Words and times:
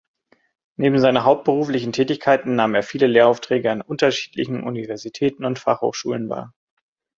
Neben 0.77 0.97
seinen 0.97 1.23
hauptberuflichen 1.25 1.91
Tätigkeiten 1.93 2.55
nahm 2.55 2.73
er 2.73 2.81
viele 2.81 3.05
Lehraufträge 3.05 3.71
an 3.71 3.81
unterschiedlichen 3.81 4.63
Universitäten 4.63 5.45
und 5.45 5.59
Fachhochschulen 5.59 6.27
wahr. 6.27 6.55